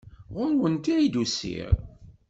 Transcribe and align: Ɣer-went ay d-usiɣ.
Ɣer-went 0.35 0.91
ay 0.95 1.05
d-usiɣ. 1.13 1.71